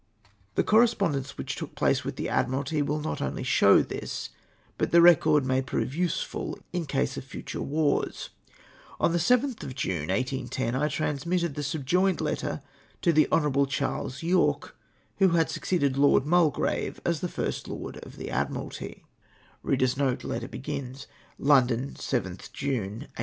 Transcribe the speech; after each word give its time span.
The 0.55 0.63
correspondence 0.63 1.37
which 1.37 1.55
took 1.55 1.75
place 1.75 2.03
with 2.03 2.15
the 2.15 2.27
Ad 2.27 2.47
miralty 2.47 2.83
will 2.83 2.99
not 2.99 3.21
only 3.21 3.43
show 3.43 3.83
this, 3.83 4.31
but 4.79 4.89
the 4.89 4.97
I'ecord 4.97 5.43
may 5.43 5.61
prove 5.61 5.91
usefid 5.91 6.59
in 6.73 6.87
case 6.87 7.17
of 7.17 7.23
future 7.23 7.61
wars. 7.61 8.31
On 8.99 9.11
the 9.11 9.19
7tli 9.19 9.61
of 9.61 9.75
June, 9.75 10.07
1810, 10.07 10.73
I 10.75 10.87
transmitted 10.87 11.53
the 11.53 11.61
sub 11.61 11.85
joined 11.85 12.19
letter 12.19 12.63
to 13.03 13.13
the 13.13 13.27
Hon. 13.31 13.67
Charles 13.67 14.23
Yorke, 14.23 14.75
who 15.19 15.27
had 15.37 15.51
succeeded 15.51 15.95
Lord 15.97 16.25
Mulgrave 16.25 16.99
as 17.05 17.19
First 17.19 17.67
Lord 17.67 17.97
of 17.97 18.17
the 18.17 18.31
Admiralty:—" 18.31 19.03
London, 19.63 20.17
7tli 20.17 21.91
Jime, 22.51 23.01
1810. 23.05 23.07